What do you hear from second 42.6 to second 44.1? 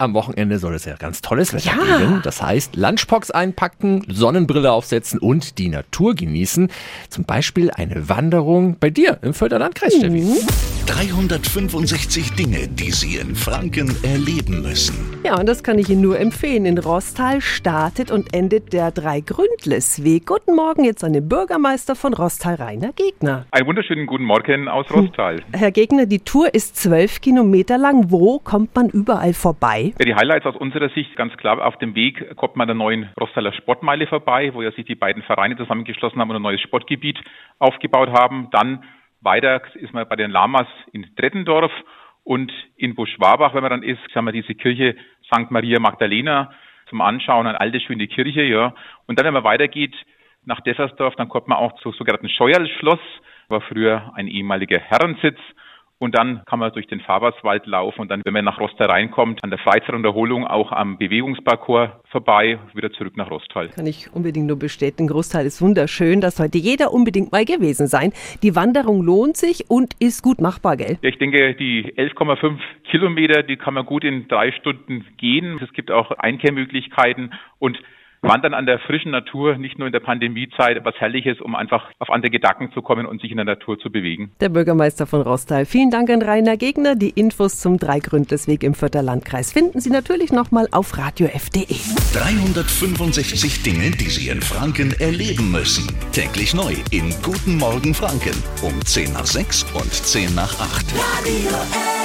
in Buschwabach, wenn man dann ist,